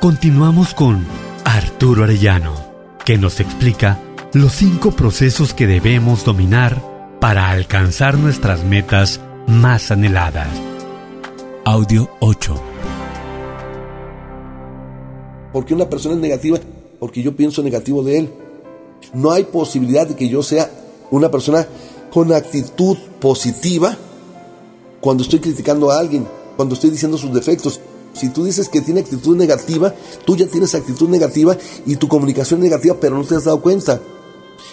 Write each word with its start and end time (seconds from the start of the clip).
Continuamos 0.00 0.74
con 0.74 1.04
Arturo 1.44 2.04
Arellano, 2.04 2.54
que 3.04 3.18
nos 3.18 3.40
explica 3.40 4.00
los 4.32 4.52
cinco 4.52 4.92
procesos 4.92 5.54
que 5.54 5.66
debemos 5.66 6.24
dominar 6.24 6.80
para 7.20 7.50
alcanzar 7.50 8.16
nuestras 8.16 8.62
metas 8.62 9.20
más 9.48 9.90
anheladas. 9.90 10.46
Audio 11.64 12.08
8. 12.20 12.54
Porque 15.52 15.74
una 15.74 15.90
persona 15.90 16.14
es 16.14 16.20
negativa? 16.20 16.60
Porque 17.00 17.20
yo 17.20 17.34
pienso 17.34 17.64
negativo 17.64 18.04
de 18.04 18.20
él. 18.20 18.30
No 19.14 19.32
hay 19.32 19.42
posibilidad 19.42 20.06
de 20.06 20.14
que 20.14 20.28
yo 20.28 20.44
sea 20.44 20.70
una 21.10 21.28
persona 21.28 21.66
con 22.12 22.32
actitud 22.32 22.96
positiva 23.18 23.96
cuando 25.00 25.24
estoy 25.24 25.40
criticando 25.40 25.90
a 25.90 25.98
alguien, 25.98 26.24
cuando 26.54 26.76
estoy 26.76 26.90
diciendo 26.90 27.18
sus 27.18 27.34
defectos. 27.34 27.80
Si 28.18 28.30
tú 28.30 28.44
dices 28.44 28.68
que 28.68 28.80
tiene 28.80 29.00
actitud 29.00 29.36
negativa, 29.36 29.94
tú 30.24 30.36
ya 30.36 30.46
tienes 30.46 30.74
actitud 30.74 31.08
negativa 31.08 31.56
y 31.86 31.96
tu 31.96 32.08
comunicación 32.08 32.60
negativa, 32.60 32.96
pero 33.00 33.16
no 33.16 33.24
te 33.24 33.36
has 33.36 33.44
dado 33.44 33.60
cuenta. 33.60 34.00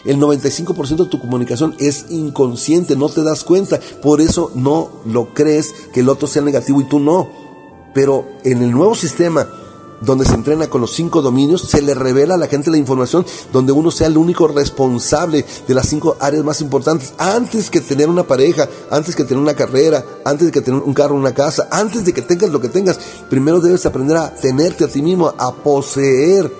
El 0.03 0.19
95% 0.19 0.95
de 0.95 1.05
tu 1.05 1.19
comunicación 1.19 1.75
es 1.79 2.05
inconsciente, 2.09 2.95
no 2.95 3.09
te 3.09 3.23
das 3.23 3.43
cuenta. 3.43 3.79
Por 4.01 4.21
eso 4.21 4.51
no 4.55 4.89
lo 5.05 5.33
crees 5.33 5.73
que 5.93 6.01
el 6.01 6.09
otro 6.09 6.27
sea 6.27 6.41
negativo 6.41 6.81
y 6.81 6.85
tú 6.85 6.99
no. 6.99 7.29
Pero 7.93 8.25
en 8.43 8.61
el 8.61 8.71
nuevo 8.71 8.93
sistema 8.93 9.47
donde 10.01 10.25
se 10.25 10.33
entrena 10.33 10.67
con 10.67 10.81
los 10.81 10.93
cinco 10.93 11.21
dominios, 11.21 11.61
se 11.61 11.81
le 11.81 11.93
revela 11.93 12.35
a 12.35 12.37
la 12.37 12.47
gente 12.47 12.71
la 12.71 12.77
información 12.77 13.25
donde 13.51 13.71
uno 13.71 13.91
sea 13.91 14.07
el 14.07 14.17
único 14.17 14.47
responsable 14.47 15.45
de 15.67 15.73
las 15.73 15.87
cinco 15.87 16.17
áreas 16.19 16.43
más 16.43 16.61
importantes. 16.61 17.13
Antes 17.17 17.69
que 17.69 17.81
tener 17.81 18.09
una 18.09 18.23
pareja, 18.23 18.67
antes 18.91 19.15
que 19.15 19.23
tener 19.23 19.41
una 19.41 19.55
carrera, 19.55 20.05
antes 20.23 20.47
de 20.47 20.51
que 20.51 20.61
tener 20.61 20.81
un 20.81 20.93
carro, 20.93 21.15
una 21.15 21.33
casa, 21.33 21.67
antes 21.71 22.05
de 22.05 22.13
que 22.13 22.21
tengas 22.21 22.49
lo 22.49 22.61
que 22.61 22.69
tengas, 22.69 22.99
primero 23.29 23.59
debes 23.59 23.85
aprender 23.85 24.17
a 24.17 24.33
tenerte 24.33 24.83
a 24.83 24.87
ti 24.87 25.01
mismo, 25.01 25.33
a 25.37 25.53
poseer. 25.53 26.51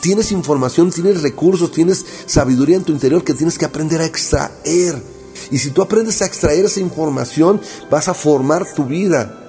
Tienes 0.00 0.32
información, 0.32 0.90
tienes 0.90 1.22
recursos, 1.22 1.72
tienes 1.72 2.04
sabiduría 2.26 2.76
en 2.76 2.84
tu 2.84 2.92
interior 2.92 3.24
que 3.24 3.34
tienes 3.34 3.58
que 3.58 3.64
aprender 3.64 4.00
a 4.00 4.06
extraer. 4.06 5.02
Y 5.50 5.58
si 5.58 5.70
tú 5.70 5.82
aprendes 5.82 6.20
a 6.22 6.26
extraer 6.26 6.64
esa 6.64 6.80
información, 6.80 7.60
vas 7.90 8.08
a 8.08 8.14
formar 8.14 8.66
tu 8.74 8.84
vida. 8.84 9.40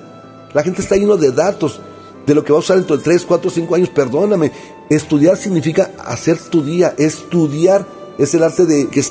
La 0.53 0.63
gente 0.63 0.81
está 0.81 0.95
lleno 0.95 1.17
de 1.17 1.31
datos, 1.31 1.81
de 2.25 2.35
lo 2.35 2.43
que 2.43 2.51
va 2.51 2.57
a 2.57 2.61
usar 2.61 2.77
dentro 2.77 2.97
de 2.97 3.03
3, 3.03 3.25
4, 3.25 3.49
5 3.49 3.75
años, 3.75 3.89
perdóname. 3.89 4.51
Estudiar 4.89 5.37
significa 5.37 5.91
hacer 6.05 6.37
tu 6.37 6.63
día. 6.63 6.93
Estudiar 6.97 7.87
es 8.17 8.33
el 8.33 8.43
arte 8.43 8.65
de 8.65 8.87
que 8.87 9.03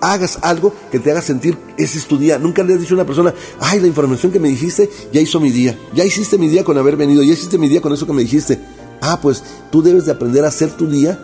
hagas 0.00 0.38
algo 0.42 0.72
que 0.90 0.98
te 0.98 1.10
haga 1.10 1.22
sentir 1.22 1.56
ese 1.76 1.98
es 1.98 2.06
tu 2.06 2.18
día. 2.18 2.38
Nunca 2.38 2.62
le 2.62 2.74
has 2.74 2.80
dicho 2.80 2.94
a 2.94 2.98
una 2.98 3.06
persona, 3.06 3.34
ay, 3.60 3.80
la 3.80 3.86
información 3.86 4.32
que 4.32 4.40
me 4.40 4.48
dijiste 4.48 4.90
ya 5.12 5.20
hizo 5.20 5.40
mi 5.40 5.50
día. 5.50 5.78
Ya 5.94 6.04
hiciste 6.04 6.38
mi 6.38 6.48
día 6.48 6.64
con 6.64 6.78
haber 6.78 6.96
venido, 6.96 7.22
ya 7.22 7.32
hiciste 7.32 7.58
mi 7.58 7.68
día 7.68 7.80
con 7.80 7.92
eso 7.92 8.06
que 8.06 8.12
me 8.12 8.22
dijiste. 8.22 8.60
Ah, 9.00 9.18
pues 9.20 9.42
tú 9.70 9.82
debes 9.82 10.06
de 10.06 10.12
aprender 10.12 10.44
a 10.44 10.48
hacer 10.48 10.70
tu 10.70 10.86
día 10.86 11.18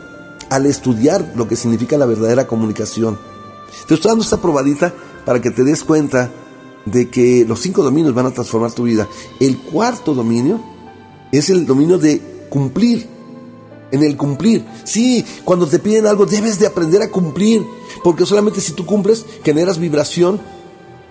al 0.50 0.66
estudiar 0.66 1.32
lo 1.36 1.48
que 1.48 1.56
significa 1.56 1.98
la 1.98 2.06
verdadera 2.06 2.46
comunicación. 2.46 3.18
Te 3.86 3.94
estoy 3.94 4.10
dando 4.10 4.24
esta 4.24 4.40
probadita 4.40 4.94
para 5.24 5.40
que 5.40 5.50
te 5.50 5.64
des 5.64 5.84
cuenta 5.84 6.30
de 6.84 7.10
que 7.10 7.44
los 7.46 7.60
cinco 7.60 7.82
dominios 7.82 8.14
van 8.14 8.26
a 8.26 8.30
transformar 8.30 8.72
tu 8.72 8.84
vida. 8.84 9.08
El 9.40 9.58
cuarto 9.58 10.14
dominio 10.14 10.60
es 11.32 11.50
el 11.50 11.66
dominio 11.66 11.98
de 11.98 12.20
cumplir. 12.48 13.08
En 13.92 14.02
el 14.02 14.16
cumplir. 14.16 14.64
Sí, 14.84 15.24
cuando 15.44 15.66
te 15.66 15.78
piden 15.78 16.06
algo 16.06 16.26
debes 16.26 16.58
de 16.58 16.66
aprender 16.66 17.02
a 17.02 17.10
cumplir. 17.10 17.64
Porque 18.02 18.26
solamente 18.26 18.60
si 18.60 18.72
tú 18.72 18.84
cumples 18.84 19.24
generas 19.44 19.78
vibración 19.78 20.40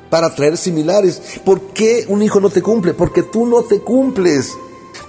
para 0.09 0.27
atraer 0.27 0.57
similares. 0.57 1.21
¿Por 1.43 1.61
qué 1.61 2.05
un 2.09 2.21
hijo 2.21 2.39
no 2.39 2.49
te 2.49 2.61
cumple? 2.61 2.93
Porque 2.93 3.23
tú 3.23 3.45
no 3.45 3.63
te 3.63 3.79
cumples. 3.79 4.51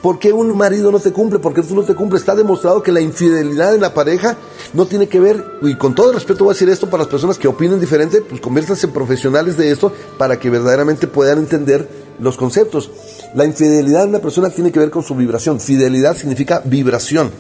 ¿Por 0.03 0.19
qué 0.19 0.33
un 0.33 0.57
marido 0.57 0.91
no 0.93 1.01
te 1.01 1.13
cumple? 1.13 1.39
Porque 1.39 1.63
tú 1.63 1.75
no 1.75 1.83
te 1.83 1.95
cumples. 1.95 2.23
Está 2.23 2.35
demostrado 2.35 2.83
que 2.83 2.93
la 2.93 3.01
infidelidad 3.01 3.75
en 3.75 3.81
la 3.81 3.95
pareja 3.95 4.37
no 4.73 4.87
tiene 4.87 5.09
que 5.09 5.21
ver, 5.21 5.45
y 5.63 5.77
con 5.77 5.95
todo 5.95 6.13
respeto 6.13 6.45
voy 6.45 6.53
a 6.53 6.55
decir 6.55 6.69
esto 6.69 6.89
para 6.91 7.05
las 7.05 7.11
personas 7.11 7.39
que 7.39 7.49
opinen 7.49 7.81
diferente, 7.81 8.21
pues 8.21 8.41
conviértanse 8.41 8.87
en 8.87 8.93
profesionales 8.93 9.57
de 9.57 9.71
esto 9.71 9.93
para 10.19 10.39
que 10.39 10.51
verdaderamente 10.51 11.07
puedan 11.07 11.39
entender 11.39 11.89
los 12.19 12.37
conceptos. 12.37 12.91
La 13.37 13.45
infidelidad 13.45 14.05
de 14.05 14.09
una 14.09 14.19
persona 14.21 14.49
tiene 14.49 14.73
que 14.73 14.79
ver 14.79 14.89
con 14.89 15.03
su 15.03 15.15
vibración. 15.15 15.61
Fidelidad 15.61 16.17
significa 16.17 16.63
vibración. 16.65 17.31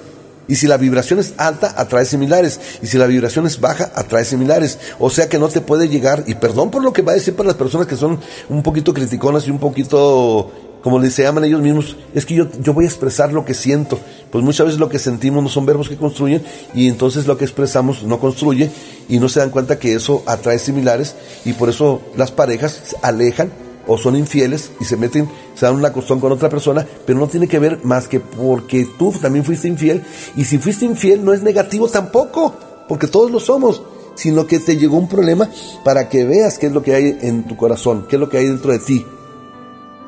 Y 0.47 0.57
si 0.57 0.67
la 0.67 0.77
vibración 0.77 1.21
es 1.21 1.33
alta, 1.39 1.73
atrae 1.75 2.05
similares. 2.05 2.61
Y 2.83 2.87
si 2.87 2.99
la 2.99 3.07
vibración 3.07 3.47
es 3.47 3.59
baja, 3.63 3.91
atrae 3.95 4.27
similares. 4.27 4.79
O 4.99 5.09
sea 5.09 5.31
que 5.31 5.39
no 5.39 5.49
te 5.49 5.63
puede 5.63 5.89
llegar, 5.89 6.23
y 6.27 6.35
perdón 6.35 6.71
por 6.71 6.85
lo 6.85 6.93
que 6.93 7.01
va 7.01 7.13
a 7.13 7.15
decir 7.15 7.35
para 7.35 7.47
las 7.47 7.57
personas 7.57 7.87
que 7.87 7.97
son 7.97 8.21
un 8.51 8.63
poquito 8.63 8.93
criticonas 8.93 9.49
y 9.49 9.51
un 9.51 9.59
poquito, 9.59 10.51
como 10.83 10.99
les 10.99 11.17
llaman 11.17 11.45
ellos 11.45 11.63
mismos, 11.63 11.97
es 12.15 12.27
que 12.27 12.35
yo, 12.35 12.49
yo 12.61 12.75
voy 12.75 12.85
a 12.85 12.89
expresar 12.89 13.33
lo 13.33 13.47
que 13.47 13.55
siento. 13.55 13.99
Pues 14.31 14.45
muchas 14.45 14.67
veces 14.67 14.79
lo 14.79 14.91
que 14.91 14.99
sentimos 14.99 15.43
no 15.43 15.49
son 15.49 15.65
verbos 15.65 15.89
que 15.89 15.97
construyen 15.97 16.43
y 16.75 16.89
entonces 16.89 17.27
lo 17.27 17.39
que 17.39 17.47
expresamos 17.47 18.03
no 18.03 18.21
construye 18.21 18.71
y 19.09 19.19
no 19.19 19.31
se 19.31 19.41
dan 19.41 19.49
cuenta 19.49 19.79
que 19.79 19.95
eso 19.95 20.23
atrae 20.27 20.59
similares 20.59 21.17
y 21.47 21.55
por 21.55 21.71
eso 21.71 22.03
las 22.19 22.33
parejas 22.33 22.83
se 22.85 22.97
alejan 23.01 23.51
o 23.87 23.97
son 23.99 24.17
infieles 24.17 24.73
y 24.81 24.85
se 24.85 24.97
meten, 24.97 25.29
se 25.55 25.67
dan 25.67 25.75
una 25.75 25.93
costón 25.93 26.21
con 26.21 26.33
otra 26.33 26.49
persona, 26.49 26.87
pero 27.07 27.19
no 27.19 27.29
tiene 27.29 27.49
que 27.49 27.59
ver 27.59 27.81
más 27.85 28.09
que 28.09 28.21
porque 28.21 28.87
tú 28.99 29.13
también 29.13 29.45
fuiste 29.45 29.69
infiel. 29.69 30.05
Y 30.37 30.45
si 30.45 30.59
fuiste 30.59 30.85
infiel 30.85 31.25
no 31.25 31.33
es 31.33 31.43
negativo 31.43 31.89
tampoco, 31.89 32.55
porque 32.89 33.07
todos 33.07 33.31
lo 33.31 33.41
somos, 33.41 33.83
sino 34.15 34.47
que 34.47 34.59
te 34.59 34.77
llegó 34.77 34.97
un 34.97 35.09
problema 35.09 35.49
para 35.85 36.09
que 36.09 36.25
veas 36.25 36.59
qué 36.59 36.67
es 36.67 36.73
lo 36.73 36.83
que 36.83 36.95
hay 36.95 37.19
en 37.21 37.45
tu 37.45 37.57
corazón, 37.57 38.07
qué 38.09 38.17
es 38.17 38.21
lo 38.21 38.29
que 38.29 38.39
hay 38.39 38.47
dentro 38.47 38.73
de 38.73 38.79
ti. 38.79 39.07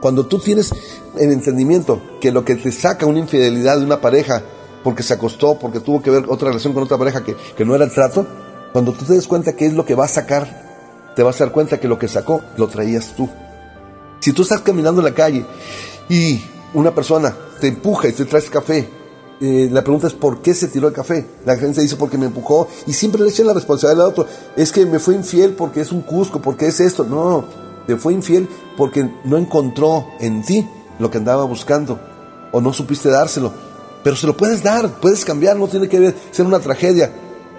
Cuando 0.00 0.26
tú 0.26 0.38
tienes 0.38 0.72
el 1.16 1.32
entendimiento 1.32 2.00
que 2.20 2.30
lo 2.30 2.44
que 2.44 2.54
te 2.54 2.70
saca 2.72 3.06
una 3.06 3.18
infidelidad 3.18 3.78
de 3.78 3.84
una 3.84 4.00
pareja, 4.00 4.42
porque 4.84 5.02
se 5.02 5.14
acostó, 5.14 5.58
porque 5.58 5.80
tuvo 5.80 6.00
que 6.00 6.10
ver 6.10 6.24
otra 6.28 6.48
relación 6.48 6.72
con 6.72 6.84
otra 6.84 6.98
pareja 6.98 7.24
que, 7.24 7.36
que 7.56 7.64
no 7.64 7.74
era 7.74 7.84
el 7.84 7.92
trato, 7.92 8.26
cuando 8.72 8.92
tú 8.92 9.04
te 9.04 9.14
des 9.14 9.26
cuenta 9.26 9.54
qué 9.54 9.66
es 9.66 9.72
lo 9.72 9.84
que 9.84 9.94
va 9.94 10.04
a 10.04 10.08
sacar, 10.08 11.12
te 11.16 11.22
vas 11.22 11.40
a 11.40 11.44
dar 11.44 11.52
cuenta 11.52 11.80
que 11.80 11.88
lo 11.88 11.98
que 11.98 12.06
sacó 12.06 12.42
lo 12.56 12.68
traías 12.68 13.14
tú. 13.16 13.28
Si 14.28 14.34
tú 14.34 14.42
estás 14.42 14.60
caminando 14.60 15.00
en 15.00 15.06
la 15.06 15.14
calle 15.14 15.42
y 16.06 16.38
una 16.74 16.94
persona 16.94 17.34
te 17.62 17.68
empuja 17.68 18.08
y 18.08 18.12
te 18.12 18.26
traes 18.26 18.50
café, 18.50 18.86
eh, 19.40 19.70
la 19.72 19.82
pregunta 19.82 20.06
es 20.06 20.12
¿por 20.12 20.42
qué 20.42 20.52
se 20.52 20.68
tiró 20.68 20.86
el 20.86 20.92
café? 20.92 21.26
La 21.46 21.56
gente 21.56 21.80
dice 21.80 21.96
porque 21.96 22.18
me 22.18 22.26
empujó 22.26 22.68
y 22.86 22.92
siempre 22.92 23.22
le 23.22 23.30
echan 23.30 23.46
la 23.46 23.54
responsabilidad 23.54 24.04
al 24.04 24.12
otro. 24.12 24.26
Es 24.54 24.70
que 24.70 24.84
me 24.84 24.98
fue 24.98 25.14
infiel 25.14 25.54
porque 25.54 25.80
es 25.80 25.92
un 25.92 26.02
cusco, 26.02 26.42
porque 26.42 26.66
es 26.66 26.78
esto. 26.78 27.04
No, 27.04 27.46
te 27.86 27.96
fue 27.96 28.12
infiel 28.12 28.46
porque 28.76 29.10
no 29.24 29.38
encontró 29.38 30.08
en 30.20 30.42
ti 30.42 30.68
lo 30.98 31.10
que 31.10 31.16
andaba 31.16 31.44
buscando 31.44 31.98
o 32.52 32.60
no 32.60 32.74
supiste 32.74 33.08
dárselo. 33.08 33.50
Pero 34.04 34.14
se 34.14 34.26
lo 34.26 34.36
puedes 34.36 34.62
dar, 34.62 34.90
puedes 35.00 35.24
cambiar, 35.24 35.56
no 35.56 35.68
tiene 35.68 35.88
que 35.88 36.14
ser 36.32 36.44
una 36.44 36.60
tragedia. 36.60 37.10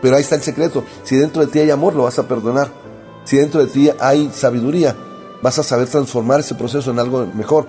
Pero 0.03 0.15
ahí 0.15 0.21
está 0.21 0.35
el 0.35 0.43
secreto. 0.43 0.83
Si 1.03 1.15
dentro 1.15 1.43
de 1.43 1.51
ti 1.51 1.57
hay 1.57 1.71
amor, 1.71 1.95
lo 1.95 2.03
vas 2.03 2.19
a 2.19 2.27
perdonar. 2.27 2.69
Si 3.23 3.37
dentro 3.37 3.65
de 3.65 3.71
ti 3.71 3.89
hay 3.99 4.29
sabiduría, 4.31 4.95
vas 5.41 5.59
a 5.59 5.63
saber 5.63 5.87
transformar 5.87 6.39
ese 6.39 6.55
proceso 6.55 6.91
en 6.91 6.99
algo 6.99 7.25
mejor. 7.33 7.67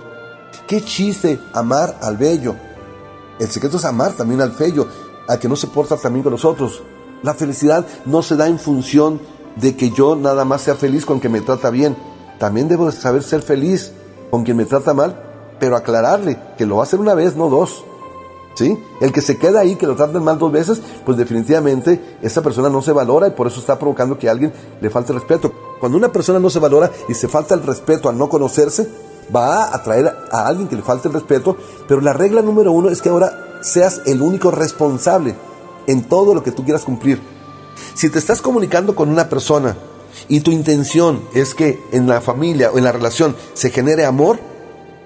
Qué 0.67 0.83
chiste 0.83 1.41
amar 1.53 1.99
al 2.03 2.17
bello. 2.17 2.55
El 3.39 3.49
secreto 3.49 3.77
es 3.79 3.85
amar 3.85 4.13
también 4.13 4.41
al 4.41 4.53
feo, 4.53 4.87
al 5.27 5.39
que 5.39 5.49
no 5.49 5.57
se 5.57 5.67
porta 5.67 5.97
también 5.97 6.23
con 6.23 6.33
nosotros. 6.33 6.83
La 7.23 7.35
felicidad 7.35 7.87
no 8.05 8.23
se 8.23 8.37
da 8.37 8.49
en 8.49 8.59
función 8.59 9.21
de 9.57 9.77
que 9.77 9.91
yo 9.91 10.17
nada 10.17 10.45
más 10.45 10.63
sea 10.63 10.75
feliz 10.75 11.05
con 11.05 11.21
quien 11.21 11.33
me 11.33 11.41
trata 11.41 11.71
bien. 11.71 11.97
También 12.39 12.69
debo 12.69 12.91
saber 12.93 13.23
ser 13.23 13.43
feliz 13.43 13.93
con 14.31 14.45
quien 14.45 14.57
me 14.57 14.65
trata 14.65 14.95
mal, 14.95 15.23
pero 15.59 15.77
aclararle 15.77 16.39
que 16.57 16.67
lo 16.67 16.77
va 16.77 16.83
a 16.83 16.85
hacer 16.85 17.01
una 17.01 17.15
vez, 17.15 17.37
no 17.37 17.49
dos. 17.49 17.85
¿Sí? 18.55 18.79
El 19.01 19.13
que 19.13 19.21
se 19.21 19.39
queda 19.39 19.61
ahí, 19.61 19.77
que 19.77 19.87
lo 19.87 19.97
traten 19.97 20.23
mal 20.23 20.39
dos 20.39 20.53
veces, 20.53 20.83
pues 21.07 21.17
definitivamente 21.17 22.19
esa 22.21 22.43
persona 22.43 22.69
no 22.69 22.83
se 22.83 22.93
valora 22.93 23.29
y 23.29 23.31
por 23.31 23.47
eso 23.47 23.61
está 23.61 23.79
provocando 23.79 24.19
que 24.19 24.29
a 24.29 24.33
alguien 24.33 24.53
le 24.81 24.91
falte 24.91 25.13
respeto. 25.13 25.70
Cuando 25.81 25.99
una 25.99 26.13
persona 26.13 26.39
no 26.39 26.51
se 26.51 26.59
valora 26.59 26.93
y 27.09 27.15
se 27.15 27.27
falta 27.27 27.55
el 27.55 27.63
respeto 27.63 28.09
al 28.09 28.19
no 28.19 28.29
conocerse, 28.29 28.89
va 29.35 29.65
a 29.65 29.77
atraer 29.77 30.15
a 30.31 30.47
alguien 30.47 30.69
que 30.69 30.77
le 30.77 30.83
falte 30.83 31.09
el 31.09 31.15
respeto, 31.15 31.57
pero 31.89 32.01
la 32.01 32.13
regla 32.13 32.43
número 32.43 32.71
uno 32.71 32.91
es 32.91 33.01
que 33.01 33.09
ahora 33.09 33.59
seas 33.63 34.03
el 34.07 34.21
único 34.21 34.51
responsable 34.51 35.35
en 35.87 36.05
todo 36.05 36.35
lo 36.35 36.43
que 36.43 36.53
tú 36.53 36.65
quieras 36.65 36.85
cumplir. 36.85 37.21
Si 37.95 38.11
te 38.11 38.19
estás 38.19 38.43
comunicando 38.43 38.95
con 38.95 39.09
una 39.09 39.29
persona 39.29 39.77
y 40.29 40.41
tu 40.41 40.51
intención 40.51 41.23
es 41.35 41.55
que 41.55 41.83
en 41.93 42.07
la 42.07 42.21
familia 42.21 42.71
o 42.71 42.79
en 42.79 42.85
la 42.85 42.93
relación 42.93 43.35
se 43.55 43.71
genere 43.71 44.05
amor, 44.05 44.39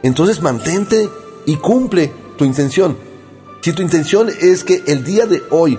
entonces 0.03 0.43
mantente 0.43 1.09
y 1.47 1.57
cumple 1.57 2.13
tu 2.37 2.45
intención. 2.45 2.97
Si 3.61 3.73
tu 3.73 3.83
intención 3.83 4.29
es 4.41 4.65
que 4.65 4.83
el 4.87 5.05
día 5.05 5.27
de 5.27 5.43
hoy 5.51 5.79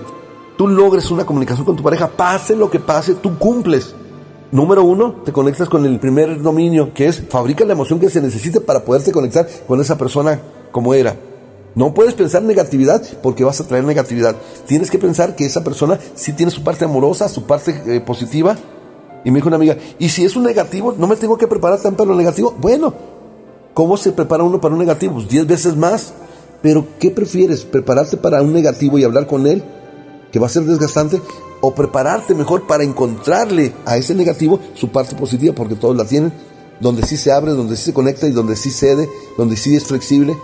tú 0.56 0.68
logres 0.68 1.10
una 1.10 1.26
comunicación 1.26 1.66
con 1.66 1.76
tu 1.76 1.82
pareja, 1.82 2.08
pase 2.08 2.56
lo 2.56 2.70
que 2.70 2.80
pase, 2.80 3.14
tú 3.14 3.38
cumples. 3.38 3.94
Número 4.52 4.84
uno, 4.84 5.22
te 5.24 5.32
conectas 5.32 5.68
con 5.68 5.84
el 5.84 5.98
primer 5.98 6.40
dominio, 6.40 6.94
que 6.94 7.08
es 7.08 7.20
fabrica 7.28 7.64
la 7.64 7.72
emoción 7.72 7.98
que 7.98 8.10
se 8.10 8.20
necesite 8.20 8.60
para 8.60 8.84
poderte 8.84 9.10
conectar 9.10 9.48
con 9.66 9.80
esa 9.80 9.98
persona 9.98 10.40
como 10.70 10.94
era. 10.94 11.16
No 11.74 11.92
puedes 11.92 12.14
pensar 12.14 12.42
negatividad 12.42 13.02
porque 13.22 13.44
vas 13.44 13.60
a 13.60 13.66
traer 13.66 13.84
negatividad. 13.84 14.36
Tienes 14.66 14.90
que 14.90 14.98
pensar 14.98 15.34
que 15.34 15.44
esa 15.44 15.64
persona 15.64 15.98
sí 16.14 16.32
tiene 16.32 16.52
su 16.52 16.62
parte 16.62 16.84
amorosa, 16.84 17.28
su 17.28 17.42
parte 17.42 17.82
eh, 17.86 18.00
positiva. 18.00 18.56
Y 19.24 19.30
me 19.30 19.38
dijo 19.38 19.48
una 19.48 19.56
amiga, 19.56 19.76
¿y 19.98 20.08
si 20.08 20.24
es 20.24 20.36
un 20.36 20.44
negativo? 20.44 20.94
¿No 20.96 21.08
me 21.08 21.16
tengo 21.16 21.36
que 21.36 21.48
preparar 21.48 21.80
tan 21.80 21.96
para 21.96 22.08
lo 22.08 22.16
negativo? 22.16 22.54
Bueno, 22.58 22.94
¿cómo 23.74 23.96
se 23.96 24.12
prepara 24.12 24.44
uno 24.44 24.60
para 24.60 24.74
un 24.74 24.80
negativo? 24.80 25.14
Pues 25.14 25.28
diez 25.28 25.46
veces 25.46 25.76
más. 25.76 26.14
Pero, 26.62 26.86
¿qué 26.98 27.10
prefieres? 27.10 27.64
¿Prepararte 27.64 28.16
para 28.16 28.40
un 28.40 28.52
negativo 28.52 28.96
y 28.96 29.04
hablar 29.04 29.26
con 29.26 29.46
él? 29.46 29.62
Que 30.30 30.38
va 30.38 30.46
a 30.46 30.50
ser 30.50 30.62
desgastante. 30.62 31.20
¿O 31.66 31.74
prepararte 31.74 32.32
mejor 32.32 32.68
para 32.68 32.84
encontrarle 32.84 33.74
a 33.84 33.96
ese 33.96 34.14
negativo 34.14 34.60
su 34.74 34.90
parte 34.92 35.16
positiva? 35.16 35.52
Porque 35.52 35.74
todos 35.74 35.96
la 35.96 36.04
tienen. 36.04 36.32
Donde 36.78 37.04
sí 37.04 37.16
se 37.16 37.32
abre, 37.32 37.50
donde 37.54 37.74
sí 37.74 37.86
se 37.86 37.92
conecta 37.92 38.28
y 38.28 38.30
donde 38.30 38.54
sí 38.54 38.70
cede, 38.70 39.08
donde 39.36 39.56
sí 39.56 39.74
es 39.74 39.82
flexible. 39.82 40.38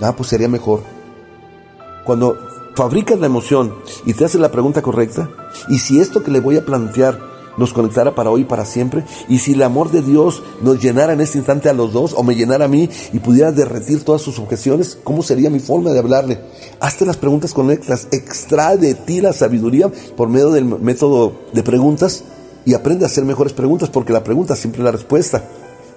Ah, 0.00 0.14
pues 0.16 0.28
sería 0.28 0.46
mejor. 0.48 0.84
Cuando 2.06 2.38
fabricas 2.76 3.18
la 3.18 3.26
emoción 3.26 3.74
y 4.06 4.14
te 4.14 4.24
haces 4.24 4.40
la 4.40 4.52
pregunta 4.52 4.80
correcta, 4.80 5.28
y 5.68 5.80
si 5.80 5.98
esto 5.98 6.22
que 6.22 6.30
le 6.30 6.38
voy 6.38 6.56
a 6.56 6.64
plantear 6.64 7.18
nos 7.58 7.72
conectara 7.72 8.14
para 8.14 8.30
hoy 8.30 8.42
y 8.42 8.44
para 8.44 8.64
siempre, 8.64 9.04
y 9.28 9.38
si 9.38 9.52
el 9.52 9.62
amor 9.62 9.90
de 9.90 10.00
Dios 10.00 10.42
nos 10.62 10.80
llenara 10.80 11.12
en 11.12 11.20
este 11.20 11.38
instante 11.38 11.68
a 11.68 11.72
los 11.72 11.92
dos, 11.92 12.14
o 12.16 12.22
me 12.22 12.34
llenara 12.34 12.66
a 12.66 12.68
mí 12.68 12.88
y 13.12 13.18
pudiera 13.18 13.52
derretir 13.52 14.04
todas 14.04 14.22
sus 14.22 14.38
objeciones, 14.38 14.98
¿cómo 15.04 15.22
sería 15.22 15.50
mi 15.50 15.60
forma 15.60 15.90
de 15.90 15.98
hablarle? 15.98 16.40
Hazte 16.80 17.04
las 17.04 17.16
preguntas 17.16 17.52
correctas, 17.52 18.08
extrae 18.12 18.76
de 18.76 18.94
ti 18.94 19.20
la 19.20 19.32
sabiduría 19.32 19.90
por 20.16 20.28
medio 20.28 20.50
del 20.50 20.64
método 20.64 21.32
de 21.52 21.62
preguntas 21.62 22.24
y 22.64 22.74
aprende 22.74 23.04
a 23.04 23.08
hacer 23.08 23.24
mejores 23.24 23.52
preguntas, 23.52 23.88
porque 23.88 24.12
la 24.12 24.24
pregunta 24.24 24.56
siempre 24.56 24.80
es 24.80 24.84
la 24.84 24.92
respuesta. 24.92 25.42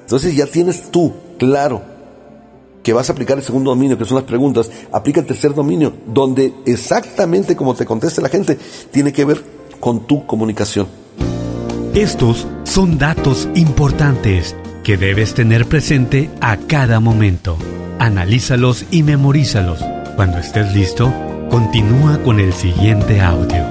Entonces 0.02 0.36
ya 0.36 0.46
tienes 0.46 0.92
tú 0.92 1.14
claro 1.38 1.82
que 2.84 2.94
vas 2.94 3.10
a 3.10 3.14
aplicar 3.14 3.38
el 3.38 3.44
segundo 3.44 3.72
dominio, 3.72 3.98
que 3.98 4.06
son 4.06 4.16
las 4.16 4.26
preguntas, 4.26 4.70
aplica 4.92 5.20
el 5.20 5.28
tercer 5.28 5.54
dominio, 5.54 5.94
donde 6.08 6.54
exactamente 6.66 7.56
como 7.56 7.76
te 7.76 7.86
conteste 7.86 8.22
la 8.22 8.30
gente, 8.30 8.58
tiene 8.92 9.14
que 9.14 9.26
ver 9.26 9.44
con 9.80 10.08
tu 10.08 10.26
comunicación. 10.26 11.01
Estos 11.94 12.48
son 12.64 12.98
datos 12.98 13.50
importantes 13.54 14.56
que 14.82 14.96
debes 14.96 15.34
tener 15.34 15.66
presente 15.66 16.30
a 16.40 16.56
cada 16.56 17.02
momento. 17.02 17.58
Analízalos 18.00 18.86
y 18.92 19.04
memorízalos. 19.04 19.84
Cuando 20.16 20.38
estés 20.38 20.74
listo, 20.74 21.14
continúa 21.50 22.18
con 22.24 22.40
el 22.40 22.54
siguiente 22.54 23.20
audio, 23.20 23.66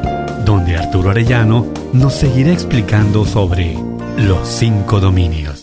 donde 0.44 0.76
Arturo 0.76 1.10
Arellano 1.10 1.66
nos 1.94 2.14
seguirá 2.14 2.52
explicando 2.52 3.24
sobre 3.24 3.74
los 4.18 4.46
cinco 4.46 5.00
dominios. 5.00 5.59